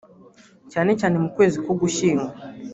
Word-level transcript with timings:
cyane 0.71 0.91
cyane 0.99 1.15
mu 1.23 1.29
kwezi 1.35 1.57
k’Ugushyingo 1.63 2.27